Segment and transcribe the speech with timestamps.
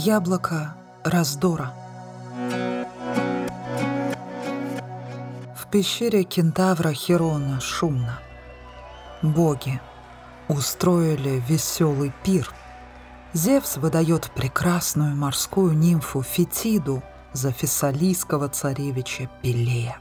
[0.00, 1.74] Яблоко раздора.
[5.56, 8.20] В пещере кентавра Херона шумно.
[9.22, 9.80] Боги
[10.46, 12.48] устроили веселый пир.
[13.32, 19.98] Зевс выдает прекрасную морскую нимфу Фетиду за фессалийского царевича Пелея.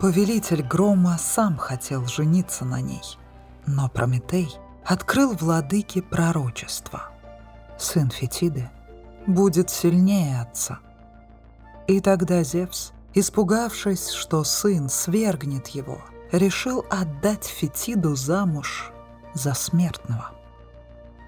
[0.00, 3.18] Повелитель грома сам хотел жениться на ней,
[3.66, 4.56] но Прометей
[4.86, 7.10] открыл владыке пророчество.
[7.76, 8.70] Сын Фетиды
[9.26, 10.80] будет сильнее отца.
[11.86, 15.98] И тогда Зевс, испугавшись, что сын свергнет его,
[16.32, 18.90] решил отдать Фетиду замуж
[19.34, 20.32] за смертного.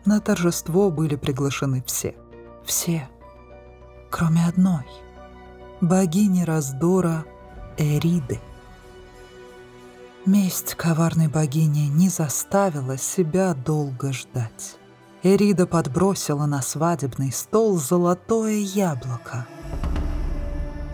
[0.04, 2.14] На торжество были приглашены все.
[2.64, 3.08] Все,
[4.10, 4.86] кроме одной—
[5.80, 7.24] богини раздора
[7.76, 8.40] Эриды.
[10.26, 14.77] Месть коварной богини не заставила себя долго ждать.
[15.24, 19.46] Эрида подбросила на свадебный стол золотое яблоко,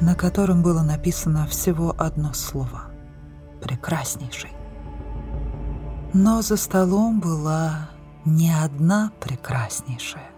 [0.00, 2.84] на котором было написано всего одно слово—
[3.62, 4.52] «прекраснейший».
[6.14, 7.90] Но за столом была
[8.24, 10.30] не одна прекраснейшая.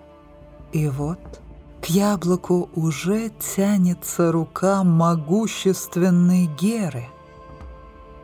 [0.73, 1.41] И вот
[1.81, 7.07] к яблоку уже тянется рука могущественной Геры.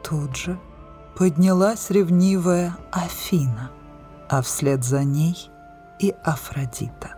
[0.03, 0.59] Тут же
[1.17, 3.71] поднялась ревнивая Афина,
[4.29, 5.52] а вслед за ней
[6.03, 7.15] и Афродита.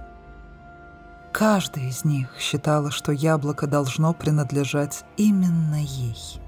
[1.32, 6.40] Каждая из них считала, что яблоко должно принадлежать именно ей.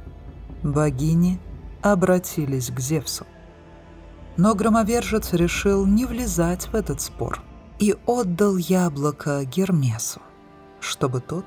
[0.62, 1.40] Богини
[1.82, 3.26] обратились к Зевсу.
[4.36, 7.42] Но громовержец решил не влезать в этот спор
[7.78, 10.20] и отдал яблоко Гермесу,
[10.78, 11.46] чтобы тот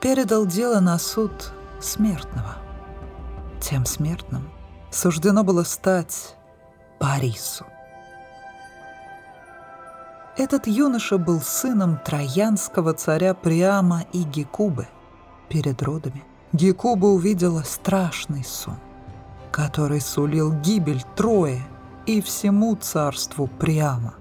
[0.00, 2.56] передал дело на суд смертного.
[3.60, 4.48] Тем смертным
[4.90, 6.36] суждено было стать
[7.00, 7.66] Парису.
[10.38, 14.86] Этот юноша был сыном троянского царя Приама и Гекубы.
[15.48, 18.78] Перед родами Гекуба увидела страшный сон,
[19.50, 21.60] который сулил гибель Трои
[22.06, 24.14] и всему царству Приама.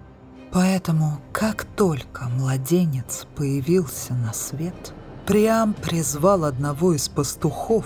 [0.52, 4.94] Поэтому, как только младенец появился на свет,
[5.28, 7.86] Приам призвал одного из пастухов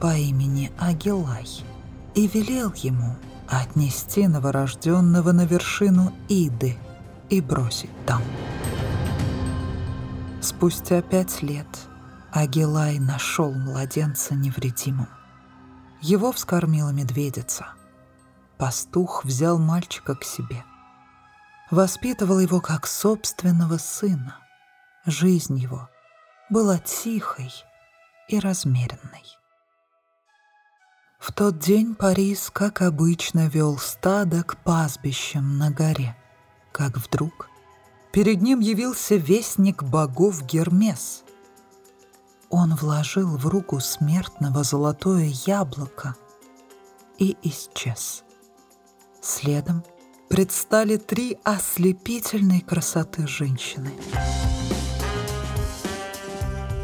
[0.00, 1.46] по имени Агилай
[2.16, 3.14] и велел ему
[3.46, 6.76] отнести новорожденного на вершину Иды–
[7.32, 8.22] и бросить там.
[10.42, 11.66] Спустя пять лет
[12.30, 15.08] Агилай нашел младенца невредимым.
[16.02, 17.68] Его вскормила медведица.
[18.58, 20.62] Пастух взял мальчика к себе.
[21.70, 24.36] Воспитывал его как собственного сына.
[25.06, 25.88] Жизнь его
[26.50, 27.50] была тихой
[28.28, 29.24] и размеренной.
[31.18, 36.14] В тот день Парис, как обычно, вел стадо к пастбищам на горе–
[36.72, 37.48] как вдруг
[38.12, 41.22] перед ним явился вестник богов Гермес.
[42.50, 46.16] Он вложил в руку смертного золотое яблоко
[47.18, 48.24] и исчез.
[49.22, 49.84] Следом
[50.28, 53.92] предстали три ослепительной красоты женщины.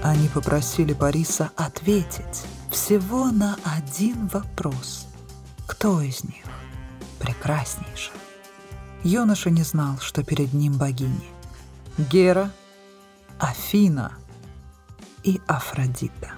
[0.03, 5.07] Они попросили Бориса ответить всего на один вопрос.
[5.67, 6.45] Кто из них
[7.19, 8.28] прекраснейшая?
[9.05, 11.31] Юноша не знал, что перед ним богини.
[11.99, 12.51] Гера,
[13.39, 14.13] Афина
[15.23, 16.33] и Афродита.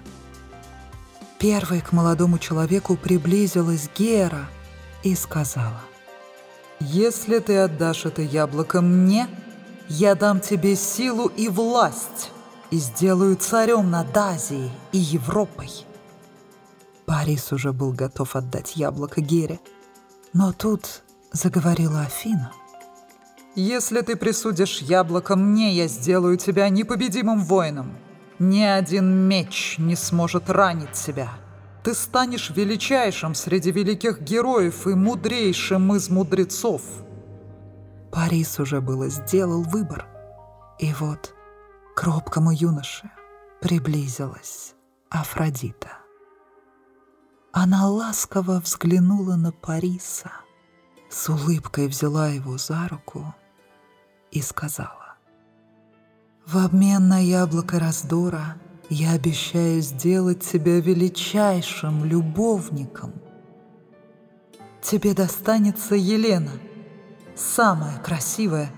[1.38, 4.46] Первой к молодому человеку приблизилась Гера
[5.02, 5.80] и сказала,
[6.80, 9.26] «Если ты отдашь это яблоко мне,
[9.88, 12.30] я дам тебе силу и власть
[12.70, 15.70] и сделаю царем над Азией и Европой».
[17.06, 19.60] Парис уже был готов отдать яблоко Гере,
[20.32, 22.52] но тут заговорила Афина.
[23.54, 27.96] «Если ты присудишь яблоко мне, я сделаю тебя непобедимым воином.
[28.38, 31.30] Ни один меч не сможет ранить тебя.
[31.82, 36.82] Ты станешь величайшим среди великих героев и мудрейшим из мудрецов».
[38.12, 40.06] Парис уже было сделал выбор.
[40.78, 41.34] И вот
[41.94, 43.10] к робкому юноше
[43.60, 44.74] приблизилась
[45.10, 45.98] Афродита.
[47.52, 50.30] Она ласково взглянула на Париса–
[51.10, 53.34] с улыбкой взяла его за руку
[54.30, 55.16] и сказала,
[56.46, 58.56] «В обмен на яблоко раздора
[58.88, 63.12] я обещаю сделать тебя величайшим любовником.
[64.80, 66.52] Тебе достанется Елена,
[67.34, 68.72] самая красивая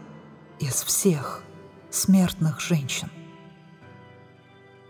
[0.59, 1.43] из всех
[1.91, 3.11] смертных женщин».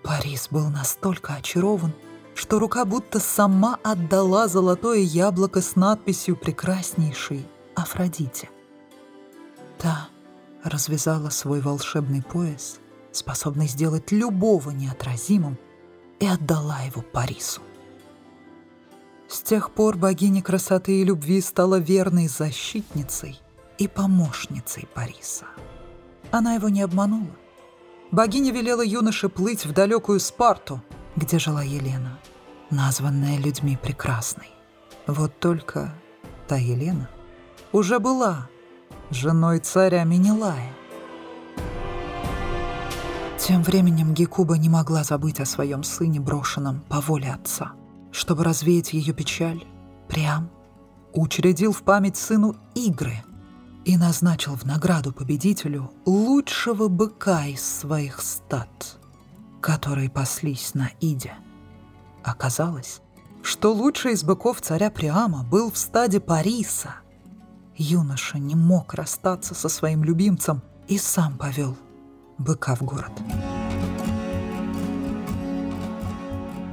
[0.04, 1.92] Парис был настолько очарован,
[2.42, 7.46] что рука будто сама отдала золотое яблоко с надписью «Прекраснейший
[7.76, 8.50] Афродите».
[9.78, 10.08] Та
[10.64, 12.80] развязала свой волшебный пояс,
[13.12, 15.56] способный сделать любого неотразимым,
[16.18, 17.62] и отдала его Парису.
[19.28, 23.40] С тех пор богиня красоты и любви стала верной защитницей
[23.78, 25.46] и помощницей Париса.
[26.32, 27.36] Она его не обманула.
[28.10, 30.82] Богиня велела юноше плыть в далекую Спарту,
[31.14, 32.18] где жила Елена,
[32.72, 34.50] названная людьми прекрасной.
[35.06, 35.94] Вот только
[36.48, 37.08] та Елена
[37.70, 38.48] уже была
[39.10, 40.72] женой царя Менелая.
[43.38, 47.72] Тем временем Гекуба не могла забыть о своем сыне, брошенном по воле отца.
[48.10, 49.64] Чтобы развеять ее печаль,
[50.08, 50.50] Приам
[51.12, 53.22] учредил в память сыну игры
[53.84, 58.98] и назначил в награду победителю лучшего быка из своих стад,
[59.60, 61.34] которые паслись на Иде.
[62.24, 63.00] Оказалось,
[63.42, 66.96] что лучший из быков царя Приама был в стаде Париса.
[67.76, 71.76] Юноша не мог расстаться со своим любимцем и сам повел
[72.38, 73.12] быка в город.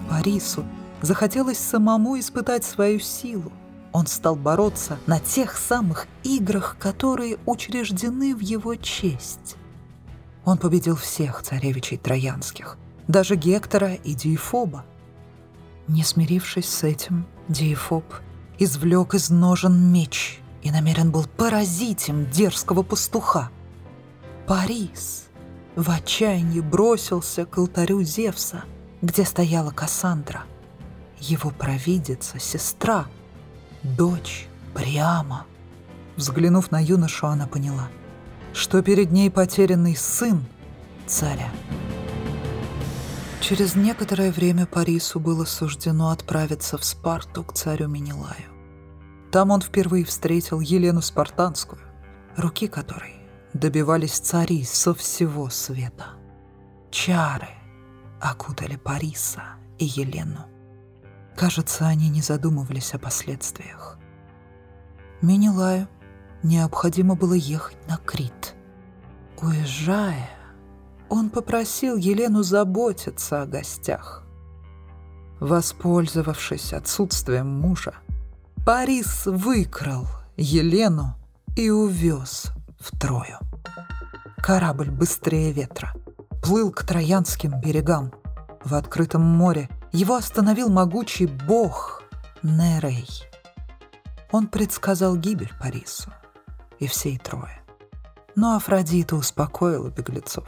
[0.09, 0.65] Парису
[1.01, 3.51] захотелось самому испытать свою силу.
[3.91, 9.55] Он стал бороться на тех самых играх, которые учреждены в его честь.
[10.45, 14.85] Он победил всех царевичей троянских, даже Гектора и Диефоба.
[15.89, 18.05] Не смирившись с этим, Диефоб
[18.59, 23.49] извлек из ножен меч и намерен был поразить им дерзкого пастуха.
[24.45, 25.29] Парис
[25.75, 28.65] в отчаянии бросился к алтарю Зевса,
[29.01, 30.43] где стояла Кассандра,
[31.19, 33.07] его провидица, сестра,
[33.81, 35.47] дочь Приама.
[36.17, 37.87] Взглянув на юношу, она поняла,
[38.53, 40.45] что перед ней потерянный сын
[41.07, 41.49] царя.
[43.41, 48.51] Через некоторое время Парису было суждено отправиться в Спарту к царю Менелаю.
[49.31, 51.81] Там он впервые встретил Елену Спартанскую,
[52.35, 53.15] руки которой
[53.53, 56.15] добивались цари со всего света.
[56.91, 57.49] Чары
[58.19, 59.43] окутали Париса
[59.77, 60.45] и Елену.
[61.35, 63.97] Кажется, они не задумывались о последствиях.
[65.21, 65.87] Менелаю
[66.43, 68.55] необходимо было ехать на Крит.
[69.41, 70.29] Уезжая,
[71.09, 74.23] он попросил Елену заботиться о гостях.
[75.39, 77.93] Воспользовавшись отсутствием мужа,
[78.65, 80.05] Парис выкрал
[80.37, 81.15] Елену
[81.55, 83.39] и увез в Трою.
[84.37, 85.93] Корабль быстрее ветра
[86.41, 88.13] плыл к Троянским берегам.
[88.63, 92.03] В открытом море его остановил могучий бог
[92.43, 93.07] Нерей.
[94.31, 96.11] Он предсказал гибель Парису
[96.79, 97.61] и всей Трое.
[98.35, 100.45] Но Афродита успокоила беглецов.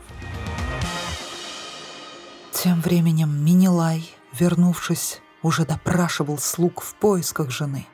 [2.64, 7.88] Тем временем Минилай, вернувшись, уже допрашивал слуг в поисках жены.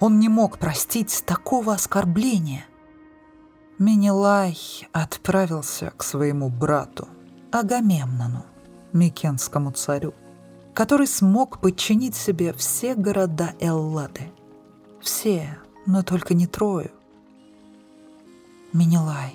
[0.00, 2.64] Он не мог простить такого оскорбления.
[3.78, 4.58] Минилай
[4.92, 7.08] отправился к своему брату
[7.52, 8.46] Агамемнону,
[8.94, 10.14] Микенскому царю,
[10.72, 14.32] который смог подчинить себе все города Эллады.
[14.98, 16.90] Все, но только не Трою.
[18.72, 19.34] Минилай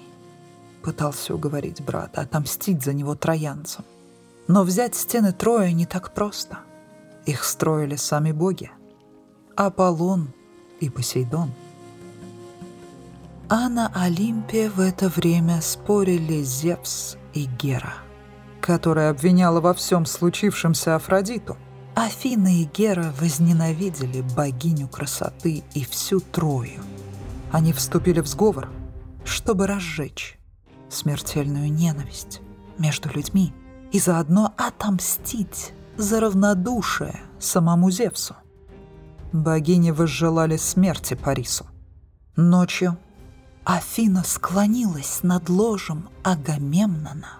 [0.82, 3.86] пытался уговорить брата отомстить за него троянцам.
[4.52, 6.60] Но взять стены Троя не так просто.
[7.26, 8.70] Их строили сами боги.
[9.56, 10.34] Аполлон
[10.82, 11.54] и Посейдон.
[13.48, 17.94] А на Олимпе в это время спорили Зевс и Гера,
[18.60, 21.56] которая обвиняла во всем случившемся Афродиту.
[21.96, 26.82] Афина и Гера возненавидели богиню красоты и всю Трою.
[27.54, 28.68] Они вступили в сговор,
[29.24, 30.38] чтобы разжечь
[30.90, 32.42] смертельную ненависть
[32.78, 33.54] между людьми
[33.92, 38.36] и заодно отомстить за равнодушие самому Зевсу.
[39.34, 41.66] Богини возжелали смерти Парису.
[42.36, 42.98] Ночью
[43.64, 47.40] Афина склонилась над ложем Агамемнона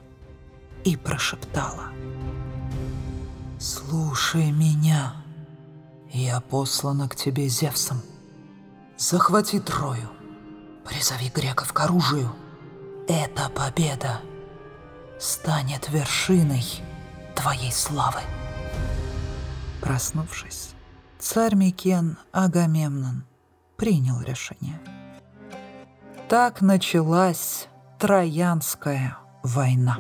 [0.84, 1.90] и прошептала.
[3.60, 5.14] «Слушай меня,
[6.12, 8.02] я послана к тебе Зевсом.
[8.98, 10.10] Захвати Трою,
[10.86, 12.32] призови греков к оружию.
[13.08, 14.22] Эта победа
[15.22, 16.66] станет вершиной
[17.36, 18.22] твоей славы.
[19.80, 20.74] Проснувшись,
[21.20, 23.24] царь Микен Агамемнон
[23.78, 24.80] принял решение.
[26.28, 27.68] Так началась
[28.00, 29.98] Троянская война.